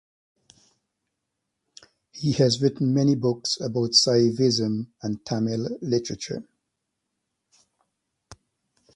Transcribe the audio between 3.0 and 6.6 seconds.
books about Saivism and Tamil Literature.